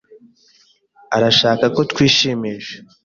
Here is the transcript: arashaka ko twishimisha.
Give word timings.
arashaka 1.15 1.65
ko 1.75 1.79
twishimisha. 1.91 2.77